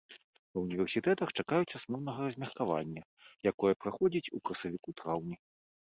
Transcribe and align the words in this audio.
Ва 0.53 0.59
ўніверсітэтах 0.61 1.33
чакаюць 1.43 1.75
асноўнага 1.81 2.21
размеркавання, 2.31 3.07
якое 3.55 3.73
праходзіць 3.87 4.27
у 4.37 4.45
красавіку-траўні. 4.49 5.37